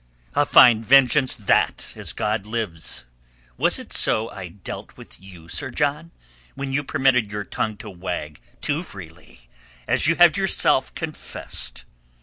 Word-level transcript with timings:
A 0.33 0.47
fine 0.47 0.83
vengeance 0.83 1.35
that, 1.35 1.89
as 1.95 2.11
God 2.11 2.47
lives! 2.47 3.05
Was 3.55 3.77
it 3.77 3.93
so 3.93 4.31
I 4.31 4.47
dealt 4.47 4.97
with 4.97 5.21
you, 5.21 5.47
Sir 5.47 5.69
John, 5.69 6.09
when 6.55 6.73
you 6.73 6.83
permitted 6.83 7.31
your 7.31 7.43
tongue 7.45 7.77
to 7.77 7.89
wag 7.91 8.41
too 8.61 8.81
freely, 8.81 9.47
as 9.87 10.07
you 10.07 10.15
have 10.15 10.37
yourself 10.37 10.91
confessed? 10.95 11.85